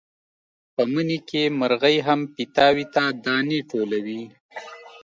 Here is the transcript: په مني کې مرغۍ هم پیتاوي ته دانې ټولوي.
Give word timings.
په 0.75 0.83
مني 0.91 1.17
کې 1.29 1.43
مرغۍ 1.59 1.97
هم 2.07 2.19
پیتاوي 2.35 2.85
ته 2.95 3.03
دانې 3.25 3.59
ټولوي. 3.71 4.23